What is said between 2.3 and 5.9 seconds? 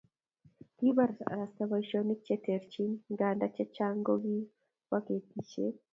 terchin nganda chechang kokibo ketisiet